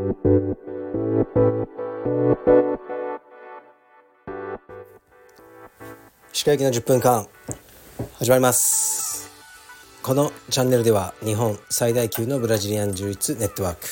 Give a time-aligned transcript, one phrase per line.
[0.00, 0.06] 歯
[6.46, 7.28] 科行きの10分間
[8.14, 9.30] 始まります。
[10.02, 13.88] このチャンネルでは日本最大級のブラジリアン柔術ネットワーク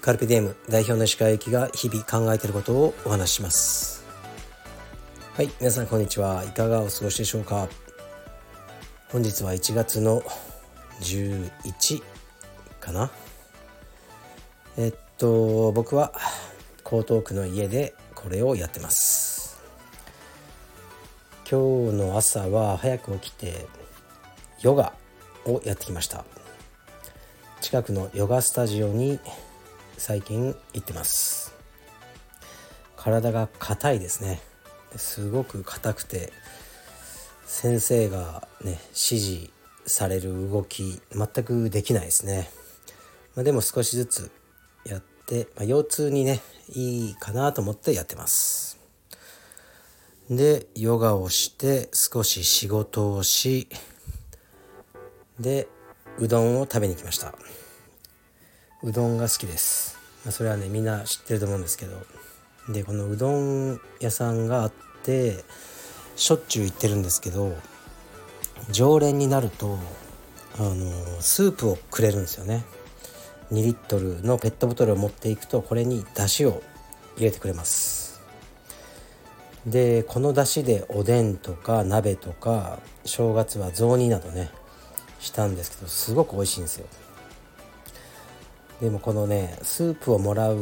[0.00, 4.04] カルピディエム代表の歯科行きが日々考えていることをお話しします。
[5.34, 6.44] はい皆さんこんにちは。
[6.44, 7.68] いかがお過ごしでしょうか？
[9.08, 10.22] 本日は1月の
[11.00, 12.00] 11
[12.78, 13.10] かな？
[14.82, 16.10] えっと僕は
[16.86, 19.60] 江東区の家でこれをやってます。
[21.46, 23.66] 今日の朝は早く起きて
[24.62, 24.94] ヨガ
[25.44, 26.24] をやってきました。
[27.60, 29.20] 近くのヨガスタジオに
[29.98, 31.54] 最近行ってます。
[32.96, 34.40] 体が硬いですね。
[34.96, 36.32] すごく硬くて
[37.44, 39.50] 先生がね指示
[39.84, 42.50] される動き全くできないですね、
[43.36, 44.30] まあ、でも少しずつ
[44.84, 48.78] やって、まあ、腰痛にねいいかなと思ってやってます。
[50.30, 53.68] でヨガをして少し仕事をし
[55.38, 55.68] で
[56.18, 57.34] うどんを食べに来ました。
[58.82, 61.96] うどんが好きです、まあ、それはねみんな知ってると思うんですけど。
[62.68, 64.72] でこのうどん屋さんがあっ
[65.02, 65.44] て
[66.14, 67.56] しょっちゅう行ってるんですけど
[68.70, 69.78] 常連になると
[70.58, 72.64] あのスープをくれるんですよね。
[73.52, 76.62] 2リットルのペットボトルを持っていくとこれに出汁を
[77.16, 78.20] 入れてくれます。
[79.66, 84.50] でこの出汁でおでんとか鍋とか正月は雑煮などね
[85.18, 86.86] したんですけどすごく美味しいんですよ。
[88.80, 90.60] でもこのねスープをもらうあの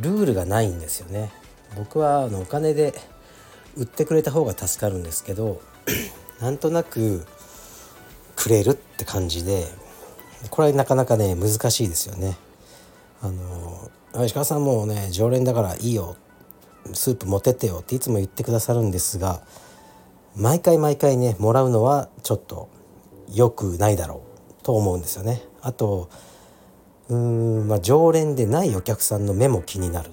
[0.00, 1.30] ルールがないんですよね。
[1.76, 2.94] 僕はあのお金で
[3.76, 5.60] 売ってくれた方が助かるんですけど
[6.40, 7.24] なんとなく
[8.34, 9.66] くれるって感じで
[10.50, 12.36] これはなかなかね難しいですよね。
[13.22, 16.16] あの石川さんもね常連だからいいよ。
[16.92, 19.42] スープ持てってよっていつも言ってくださるんですが
[20.36, 22.68] 毎回毎回ねもらうのはちょっと
[23.32, 25.42] 良くないだろうと思うんですよね。
[25.62, 26.08] あと
[27.08, 30.10] うーんまあ常連でないお客さんの目も気になる。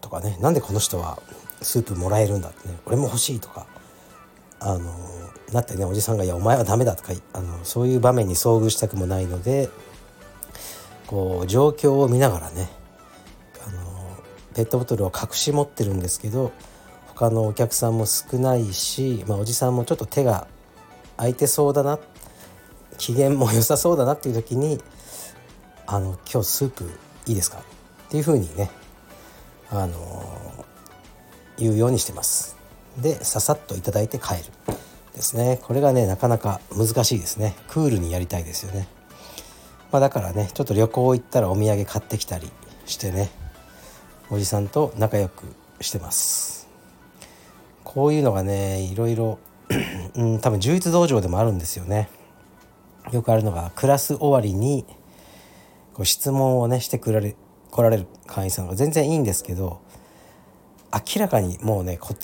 [0.00, 1.18] とかねなんでこの人は
[1.60, 3.66] スープもらえるんだってね俺も欲しいとか。
[4.58, 4.90] あの
[5.52, 9.68] なってねおじさんが「いやお前はダメだ」とかあのそういう場面に遭遇したくもないので
[11.06, 12.70] こう状況を見ながらね
[13.66, 13.78] あの
[14.54, 16.52] ペットボトルを隠し持ってるんですけど
[17.08, 20.46] 他のお客さんも少ないし、まあ、おじさんもちょっと手が
[21.16, 21.98] 空いてそうだな
[22.98, 24.80] 機嫌も良さそうだなっていう時に
[25.86, 26.84] 「あの今日スープ
[27.26, 27.58] いいですか?」
[28.06, 28.70] っていうふうにね
[29.70, 30.22] あの
[31.56, 32.56] 言うようにしてます。
[32.98, 34.44] でささっと頂いて帰る
[35.16, 35.58] ですね。
[35.62, 37.56] これがねなかなか難しいですね。
[37.68, 38.86] クールにやりたいですよね、
[39.90, 42.50] まあ、だからねちょっと旅行行ったらお土産買ってきたり
[42.84, 43.30] してね
[44.30, 45.46] おじさんと仲良く
[45.80, 46.68] してます。
[47.82, 49.38] こういうのがねいろいろ
[50.14, 52.10] うん多分充実道場でもあるんですよね。
[53.10, 54.84] よくあるのがクラス終わりに
[55.94, 57.34] こう質問をねしてくられ
[57.70, 59.80] 来られる会員さんが全然いいんですけど
[60.92, 62.14] 明らかにもうねこ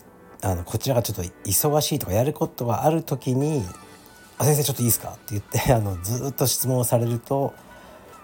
[0.43, 3.65] あのこちらがちょっと忙しいとかやることがある時に
[4.39, 7.55] 「あ先生ちょっといいですか?」って言って あのずっと質問をされると、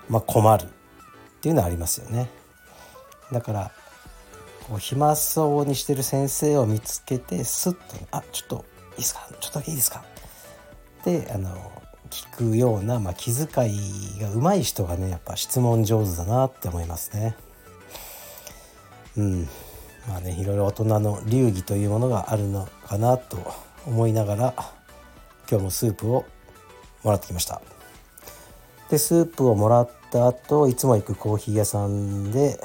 [0.09, 0.67] まあ、困るっ
[1.41, 2.29] ていうのはありますよね。
[3.33, 3.71] だから
[4.69, 7.79] こう暇そうにしてる先生を見つけてスッと
[8.11, 9.29] 「あちょっといいですか？
[9.41, 10.03] ちょっとだけいいですか?」
[11.01, 11.71] ってあの
[12.11, 17.37] 聞くような、まあ、気遣いが上手い人がねやっぱ質問上手だなって思いますね。
[19.17, 19.49] うん
[20.09, 23.37] まあねいろいろ大人の流儀というものがあるのかなと
[23.87, 24.55] 思いながら
[25.51, 26.25] 今日もスープを
[27.03, 27.61] もらってきました。
[28.91, 32.59] でスープをもらった後いつも行くコーヒー屋さんで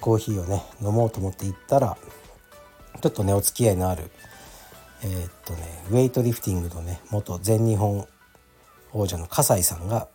[0.00, 1.96] コーヒーをね飲もうと思って行ったら
[3.00, 4.10] ちょっとねお付き合いのある
[5.02, 8.06] えー、っとねウェイトリフティングのね元全日本
[8.92, 10.08] 王者の笠井さんが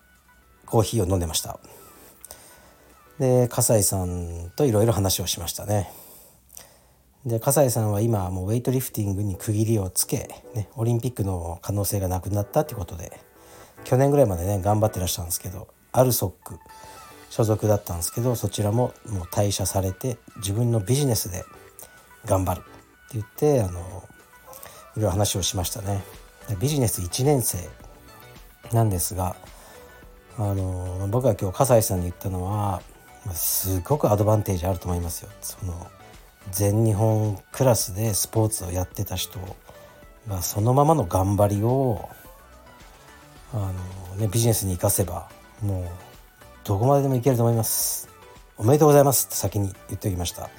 [0.68, 1.60] コーヒーを飲んでました。
[3.20, 5.90] で笠井さんといろいろ話をしましたね。
[7.26, 13.20] で笠井さんは今もうウェイトリフティングに区切りをつけ、ね、オリンピックの可能性がなくなったってことで
[13.84, 16.60] 去年ぐらいまでね頑張ってらっしゃるんですけどアルソック
[17.30, 21.44] 所属だったんですけどそちらももう退社されて自分のビジネスで
[22.26, 22.70] 頑張るって
[23.14, 26.04] 言ってあのいろいろ話をしましたね。
[26.60, 27.58] ビジネス1年生
[28.72, 29.36] なんですが
[30.38, 32.82] あの僕が今日笠井さんに言ったのは
[33.34, 35.32] すごくアドバンテージあると思いますよ。
[35.42, 35.88] その
[36.52, 39.40] 全日本クラスでスポーツをやってた人
[40.28, 42.10] がそのままの頑張りを
[43.54, 43.72] あ
[44.12, 45.30] の、ね、ビジネスに生かせば
[45.62, 45.86] もう
[46.64, 48.10] どこまででもいけると思います。
[48.58, 50.50] おめでとうございますって先に言っておきました。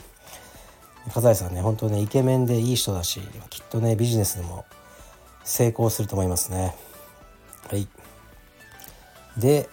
[1.13, 4.65] 笠井さんね本当ねイケメンでいい人だしきっとねビジネスでも
[5.45, 6.75] 成功すると思いますね。
[7.71, 7.89] はい。
[9.37, 9.69] で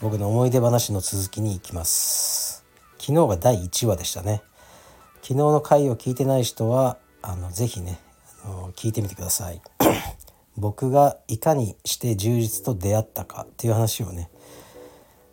[0.00, 2.64] 僕の思い出話の続きに行きます。
[2.98, 4.42] 昨日が第1話でしたね。
[5.22, 7.98] 昨日の回を聞いてない人はあのぜひね
[8.44, 9.60] あの聞いてみてください。
[10.56, 14.30] 僕がいかにして充実と出会ったかっていう話をね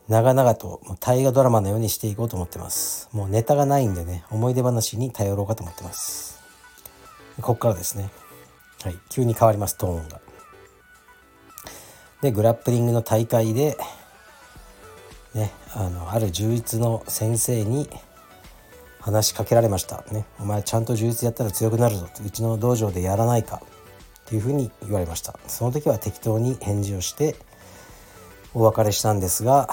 [0.07, 3.09] 長々と大河ドラマのようにしていこうと思ってます。
[3.11, 6.39] もうネタがないんでね思い出話に頼ろうかと思ってます。
[7.37, 8.09] ここからですね。
[8.83, 8.95] はい。
[9.09, 10.21] 急に変わりますトーンが。
[12.21, 13.77] でグラップリングの大会で
[15.33, 17.89] ねあのある充実の先生に
[19.07, 20.03] 話しかけられました。
[20.11, 20.25] ね。
[20.37, 22.09] お前ちゃんと充実やったら強くなるぞ。
[22.25, 23.61] うちの道場でやらないか。
[24.25, 25.39] っていうふうに言われました。
[25.47, 27.37] その時は適当に返事をして
[28.53, 29.69] お別れしたんですが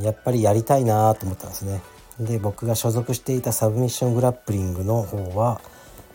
[0.00, 1.82] やっぱりやりたいなと思ったんですね。
[2.18, 5.60] で僕が所属していたサブミッショングラップリングの方は、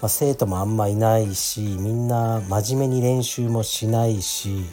[0.01, 4.65] まあ、生徒もあんまいないしみんな真面目に練習もしないし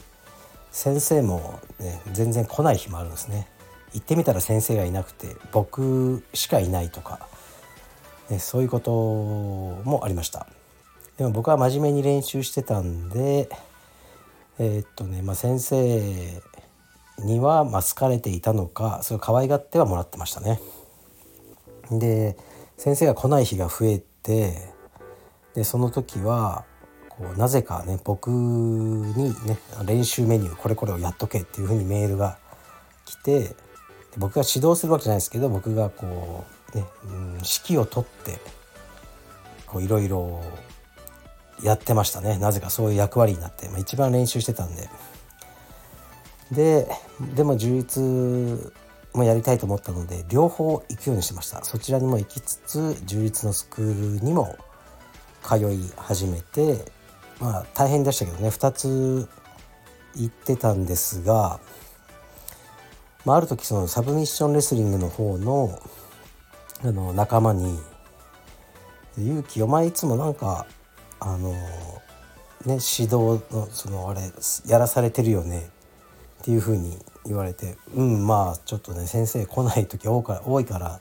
[0.70, 3.46] 先生も、ね、全然来ない日もあるんですね。
[3.98, 7.26] 行ってみたら先生がいなくて僕しかいないとか、
[8.30, 10.46] ね、そういうこともありました
[11.16, 13.48] でも僕は真面目に練習してたんで
[14.60, 16.42] えー、っとね、まあ、先生
[17.18, 20.60] にはま好かれていたのかそれ可愛がってはもらってましたね。
[21.90, 22.36] で
[22.76, 24.72] 先生が来ない日が増えて
[25.54, 26.64] でその時は
[27.08, 32.38] こうなぜかね僕にね練習メニューこれこれをやっとけっていうふうにメールが
[33.04, 33.56] 来て
[34.18, 36.44] 僕が指導するわけじゃないですけど僕がこ
[36.74, 38.38] うね、うん、指揮を取って
[39.66, 40.42] こういろいろ
[41.62, 42.38] やってましたね。
[42.38, 44.88] なぜかそういう役割になって、まあ、一番練習してたんで。
[46.52, 46.88] で
[47.34, 48.72] でも充実
[49.12, 51.64] もやりたいと思ったので両方行くようにしました。
[51.64, 54.56] そちらにも行きつつ充実のスクールにも
[55.42, 56.84] 通い始めて
[57.40, 58.48] まあ大変でしたけどね。
[58.48, 59.28] 2つ
[60.14, 61.60] 行ってたんですが、
[63.24, 65.78] まあ、ある時そのサブミッションレスリングの方の
[66.80, 67.78] あの仲間に
[69.18, 70.66] 「勇気お前いつもなんか
[71.18, 71.58] あのね
[72.64, 74.20] 指導のそのあれ
[74.66, 75.70] やらされてるよね」
[76.40, 81.00] っていうふうに言われてうんまあちょっとね先生来ない時多か多いから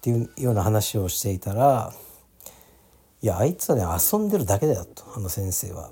[0.00, 1.92] ていうような話をしていたら
[3.20, 5.90] 「いやあいつはね遊んでるだけだよ」とあの先生は。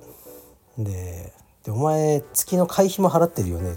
[0.78, 1.32] で
[1.64, 3.76] で「お前月の会費も払ってるよね」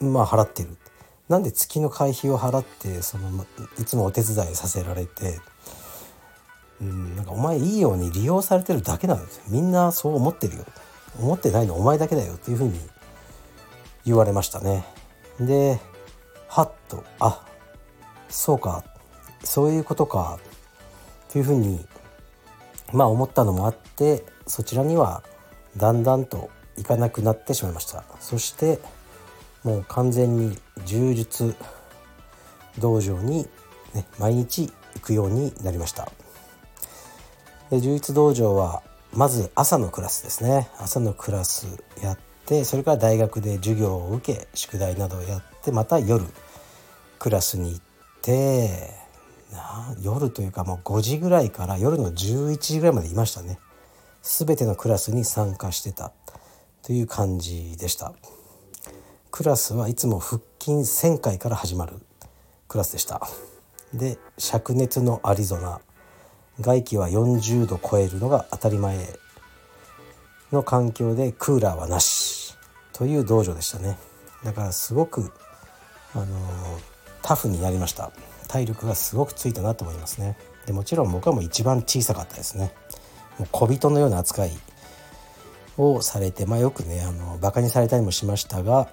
[0.00, 0.78] まあ払ってる」
[1.28, 3.28] なんで月の会費を払ってその
[3.78, 5.40] いつもお手伝いさせられて、
[6.80, 9.42] うん、なんかお前いいように利用されてるだけなんですよ。
[9.48, 10.64] みんなそう思ってるよ。
[11.20, 12.78] 思ってないのお前だけだよっていうふうに
[14.04, 14.84] 言われましたね。
[15.38, 15.78] で
[16.48, 17.44] はっとあ
[18.28, 18.84] そうか
[19.44, 20.38] そういうことか
[21.30, 21.86] というふうに
[22.92, 25.22] まあ思ったのもあってそちらには
[25.76, 28.04] だんだんと行かなくなってしまいました。
[28.20, 28.78] そして
[29.64, 31.54] もう完全に柔術
[32.78, 33.46] 道場に、
[33.94, 36.10] ね、毎日行くようになりました。
[37.70, 38.82] で柔術道場は
[39.12, 40.68] まず朝のクラスですね。
[40.78, 41.66] 朝のクラス
[42.02, 46.24] やってそれから大学で授業を受け宿題などをやってまた夜
[47.18, 47.82] クラスに行っ
[48.22, 48.94] て
[50.00, 53.58] 夜というかもう5時ぐらいから夜の11時ぐらいまでいましたね。
[54.22, 56.12] 全てのクラスに参加してた
[56.82, 58.12] という感じでした。
[59.30, 61.94] クラスはいつも腹筋1,000回から始まる
[62.66, 63.20] クラスでした。
[63.94, 65.80] で灼熱のアリゾナ。
[66.60, 68.98] 外気は40度超えるのが当たり前
[70.50, 72.56] の環境でクーラーはなし
[72.92, 73.96] という道場でしたね。
[74.44, 75.30] だからすごく
[76.14, 76.26] あの
[77.22, 78.10] タフになりました。
[78.48, 80.36] 体力がすごくついたなと思いますね。
[80.66, 82.72] でもちろん僕はもう一番小さかったですね。
[83.38, 84.50] もう小人のような扱い
[85.76, 88.88] をされてまあよくねあのバカにされたりもしましたが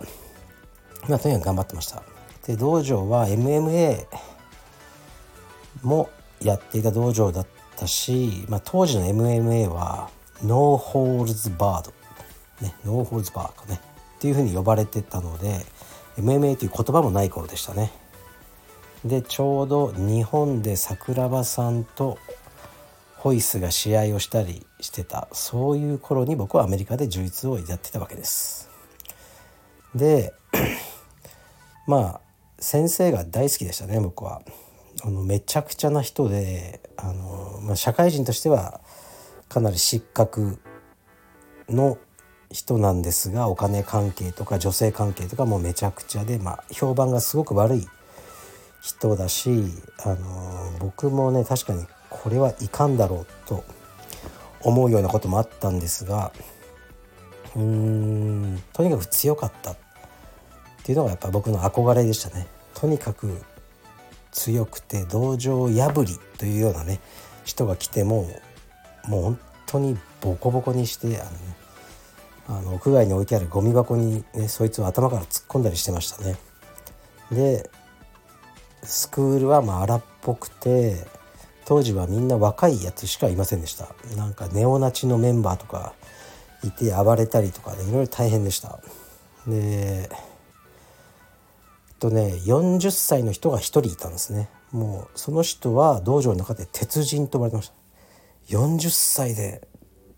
[1.07, 2.03] まあとにかく頑張ってました。
[2.47, 4.05] で道場は MMA
[5.83, 6.09] も
[6.41, 10.09] やっていた道場だったし、まあ、当時の MMA は
[10.43, 11.93] ノーホールズバード、
[12.61, 13.79] ね、ノーホールズバーかね
[14.17, 15.65] っていうふうに呼ばれてたので
[16.17, 17.91] MMA という言葉もない頃でしたね。
[19.03, 22.17] でちょうど日本で桜庭さんと
[23.17, 28.69] ホイスが試合をしたりしてたそういう頃に僕はアメリカで充実をやってたわけです。
[29.93, 30.33] で
[31.87, 32.21] まあ
[32.59, 34.41] 先生が大好きでしたね僕は。
[35.03, 38.79] あのめちゃくちゃな人であの、まあ、社会人としては
[39.49, 40.57] かなり失格
[41.69, 41.97] の
[42.49, 47.87] 人なんですがお金関係とか女性関係とかもめちゃくちゃで、まあ、評判がすごく悪い
[48.81, 49.49] 人だし、
[50.03, 53.63] あの僕もね確かにこれはいかんだろうと
[54.61, 56.31] 思うようなこともあったんですが
[57.55, 59.75] うーんとにかく強かった。
[60.85, 62.45] っていうのがやっぱ僕の憧れでしたね。
[62.75, 63.41] とにかく
[64.31, 66.99] 強くて道場破りというようなね
[67.43, 68.29] 人が来ても
[69.07, 71.37] もう本当にボコボコにしてあの、ね、
[72.49, 76.35] あの屋外に置いてあるゴミ箱に、ね、そいつを頭から突っ込んだりしてましたね。
[77.31, 77.67] で
[78.83, 80.97] スクールはまあ荒っぽくて
[81.65, 85.93] 当時はみんな若いやつしかいませんでしたなんかネオナチのメンバーとか
[86.63, 88.79] いて暴れたりとかねいろいろ大変でした
[89.47, 90.07] で
[91.99, 94.49] とね40歳の人が1人いたんですね。
[94.71, 97.73] もうその人は道場の中で鉄人と呼ばれてました。
[98.49, 99.67] 40歳で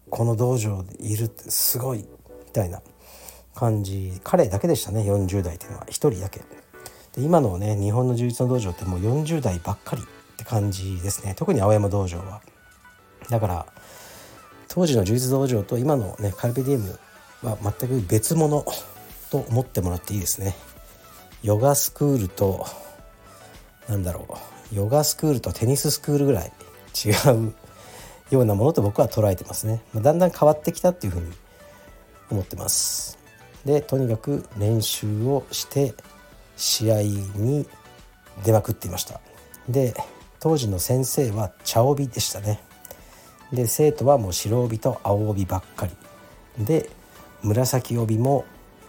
[0.10, 2.81] この道場でいるってすごいみたいな
[3.55, 4.19] 感じ。
[4.24, 6.39] 彼だけでしたね40代っていうのは1人だけ。
[7.15, 10.05] で今のね日本の充実の道場ってもう40代ばっかりっ
[10.38, 11.36] て感じですね。
[11.36, 12.41] 特に青山道場は。
[13.29, 13.65] だから
[14.67, 17.00] 当時の充実道場と今のねカルペディウム
[17.43, 18.65] は全く別物
[19.29, 20.55] と思ってもらっていいですね。
[21.44, 22.65] ヨガスクールと
[23.88, 24.27] なんだろ
[24.72, 26.51] うヨガスクールとテニススクールぐらい
[27.06, 27.53] 違う
[28.32, 29.82] ようなものと僕は捉えてますね。
[29.94, 31.32] まだんだん変わってきたっていうふうに
[32.29, 33.17] 思ってます。
[33.65, 35.94] でとにかく練習をして
[36.58, 37.67] 試合に
[38.44, 39.22] 出まくっていました。
[39.70, 39.94] で
[40.39, 42.62] 当時の先生は茶帯でしたね。
[43.53, 46.65] で生徒はもう白帯と青帯ばっかり。
[46.65, 46.89] で
[47.44, 48.44] 紫帯も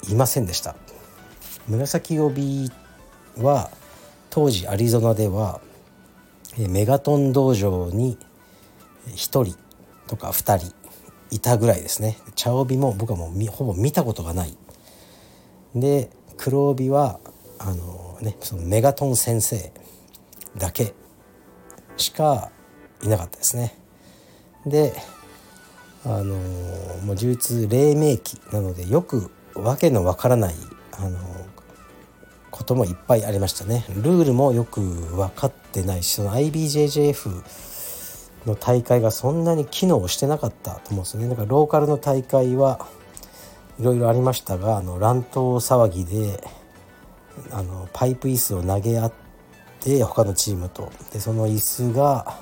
[0.09, 0.75] いませんでした。
[1.69, 2.71] 紫帯
[3.39, 3.71] は
[4.31, 5.61] 当時アリゾナでは
[6.57, 8.19] メガトン道場に
[9.09, 9.57] 1人
[10.07, 10.75] とか2人
[11.31, 12.17] いたぐらいですね。
[12.35, 14.57] 茶帯も僕はもうほぼ見たことがない。
[15.75, 17.21] で黒帯は
[17.59, 19.73] あのねそのメガトン先生
[20.57, 20.95] だけ
[21.97, 22.51] しか
[23.03, 23.77] いなかったですね。
[24.67, 24.95] で
[26.05, 26.37] あの
[27.05, 30.55] もう充実黎明期なのでよくわけのわからない
[30.93, 31.19] あの
[32.59, 33.85] こともいっぱいありましたね。
[33.88, 37.45] ルールもよく分かってないしその IBJJF
[38.47, 41.29] の大会がそんなに機能してなかったと思うんですよね。
[41.29, 42.88] だからローカルの大会は
[43.79, 46.43] いろいろありましたがあの乱闘騒ぎで
[47.53, 49.12] あのパイプ椅子を投げ合っ
[49.79, 50.91] て他のチームと。
[51.12, 52.41] でその椅子が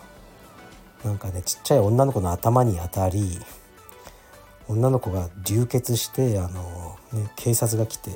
[1.05, 3.39] なんかねちっちゃい女の子の頭に当たり
[4.67, 8.11] 女の子が流血してあの、ね、警察が来て、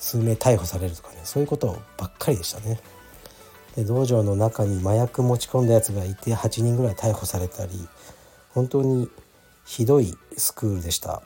[0.00, 2.80] 数名逮捕されるとかねそういうことばっかりでしたね。
[3.76, 7.88] で道場の中に麻薬持ち込んだやつがいて8人ぐらい逮捕されたり
[8.48, 9.08] 本当に
[9.64, 11.22] ひどいスクールでした。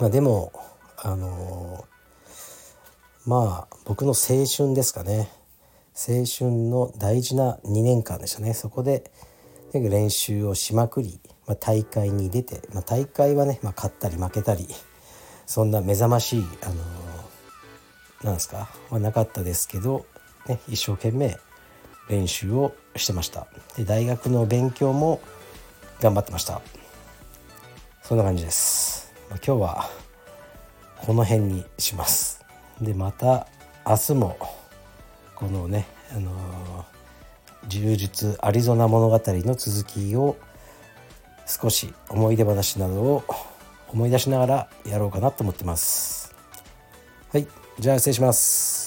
[0.00, 0.52] まあ、でも
[0.96, 1.84] あの
[3.26, 5.28] まあ僕の青春ですかね
[5.94, 9.10] 青春の大事な2年間でしたねそこで
[9.74, 14.66] 練習をしまくり、まあ、大会に出て、まあ、大会はね、まあ、勝ったり負けたり
[15.44, 17.01] そんな目覚ましいあの
[18.22, 18.68] なんですか？
[18.90, 20.06] はなかったですけど、
[20.46, 21.38] ね、一生懸命
[22.08, 23.46] 練習をしてました。
[23.76, 25.20] で大学の勉強も
[26.00, 26.60] 頑張ってました。
[28.02, 29.90] そんな感じです、まあ、今日は
[30.98, 32.44] この辺にします。
[32.80, 33.46] でまた
[33.86, 34.36] 明日も
[35.34, 36.84] このねあの
[37.68, 40.36] 柔術アリゾナ物語の続きを
[41.46, 43.24] 少し思い出話などを
[43.88, 46.34] 思い出しながらやろうかなと思ってます。
[47.32, 47.46] はい。
[47.78, 48.81] じゃあ失礼します。